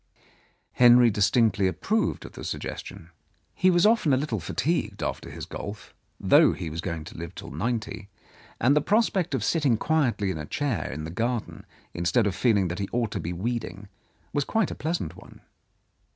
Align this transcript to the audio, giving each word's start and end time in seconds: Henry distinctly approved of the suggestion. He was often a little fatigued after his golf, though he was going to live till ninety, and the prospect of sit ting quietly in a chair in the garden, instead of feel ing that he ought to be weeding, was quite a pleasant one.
Henry 0.71 1.11
distinctly 1.11 1.67
approved 1.67 2.25
of 2.25 2.31
the 2.31 2.43
suggestion. 2.43 3.11
He 3.53 3.69
was 3.69 3.85
often 3.85 4.13
a 4.13 4.17
little 4.17 4.39
fatigued 4.39 5.03
after 5.03 5.29
his 5.29 5.45
golf, 5.45 5.93
though 6.19 6.53
he 6.53 6.71
was 6.71 6.81
going 6.81 7.03
to 7.03 7.17
live 7.19 7.35
till 7.35 7.51
ninety, 7.51 8.09
and 8.59 8.75
the 8.75 8.81
prospect 8.81 9.35
of 9.35 9.43
sit 9.43 9.61
ting 9.61 9.77
quietly 9.77 10.31
in 10.31 10.39
a 10.39 10.47
chair 10.47 10.91
in 10.91 11.03
the 11.03 11.11
garden, 11.11 11.67
instead 11.93 12.25
of 12.25 12.33
feel 12.33 12.57
ing 12.57 12.67
that 12.69 12.79
he 12.79 12.89
ought 12.91 13.11
to 13.11 13.19
be 13.19 13.31
weeding, 13.31 13.89
was 14.33 14.43
quite 14.43 14.71
a 14.71 14.73
pleasant 14.73 15.15
one. 15.15 15.41